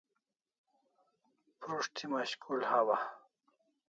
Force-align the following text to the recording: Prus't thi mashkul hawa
Prus't 1.59 1.95
thi 1.97 2.05
mashkul 2.13 2.61
hawa 2.71 2.97